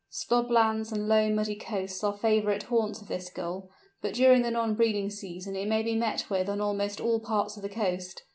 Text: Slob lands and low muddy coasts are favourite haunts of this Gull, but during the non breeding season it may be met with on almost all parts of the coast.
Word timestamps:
Slob 0.09 0.49
lands 0.49 0.91
and 0.91 1.07
low 1.07 1.29
muddy 1.29 1.53
coasts 1.55 2.03
are 2.03 2.11
favourite 2.17 2.63
haunts 2.63 3.03
of 3.03 3.07
this 3.07 3.29
Gull, 3.29 3.69
but 4.01 4.15
during 4.15 4.41
the 4.41 4.49
non 4.49 4.73
breeding 4.73 5.11
season 5.11 5.55
it 5.55 5.67
may 5.67 5.83
be 5.83 5.93
met 5.95 6.27
with 6.27 6.49
on 6.49 6.59
almost 6.59 6.99
all 6.99 7.19
parts 7.19 7.55
of 7.55 7.61
the 7.61 7.69
coast. 7.69 8.23